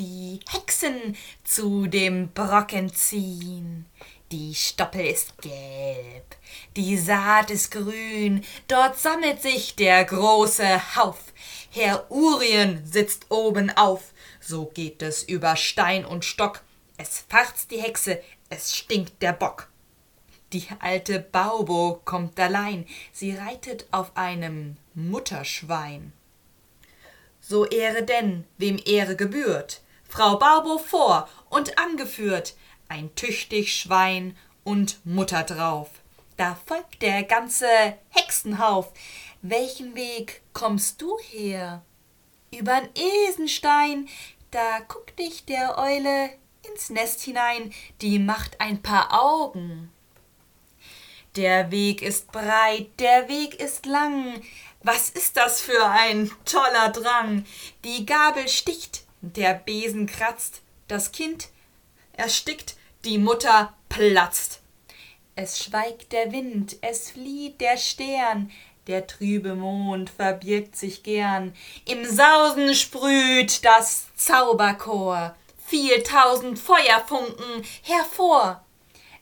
[0.00, 1.14] die Hexen
[1.44, 3.84] zu dem Brocken ziehen.
[4.32, 6.36] Die Stoppel ist gelb,
[6.76, 11.34] die Saat ist grün, dort sammelt sich der große Hauf.
[11.70, 16.62] Herr Urien sitzt oben auf, so geht es über Stein und Stock.
[16.96, 19.68] Es farzt die Hexe, es stinkt der Bock.
[20.54, 26.12] Die alte Baubo kommt allein, sie reitet auf einem Mutterschwein.
[27.40, 32.56] So Ehre denn, wem Ehre gebührt, Frau Baubo vor und angeführt,
[32.88, 35.88] ein tüchtig Schwein und Mutter drauf.
[36.36, 37.68] Da folgt der ganze
[38.08, 38.92] Hexenhauf.
[39.40, 41.82] Welchen Weg kommst du her?
[42.50, 42.88] Übern
[43.28, 44.08] Esenstein,
[44.50, 46.30] da guckt dich der Eule
[46.68, 49.92] ins Nest hinein, die macht ein paar Augen.
[51.36, 54.42] Der Weg ist breit, der Weg ist lang.
[54.82, 57.44] Was ist das für ein toller Drang?
[57.84, 61.48] Die Gabel sticht, der Besen kratzt, das Kind
[62.12, 64.60] erstickt, die Mutter platzt.
[65.36, 68.50] Es schweigt der Wind, es flieht der Stern,
[68.86, 71.54] der trübe Mond verbirgt sich gern.
[71.86, 78.64] Im Sausen sprüht das Zauberchor, viel tausend Feuerfunken hervor.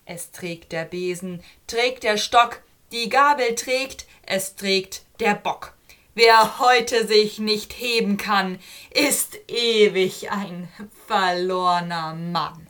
[0.07, 5.75] Es trägt der Besen, trägt der Stock, die Gabel trägt, es trägt der Bock.
[6.21, 8.59] Wer heute sich nicht heben kann,
[8.91, 10.69] ist ewig ein
[11.07, 12.68] verlorner Mann.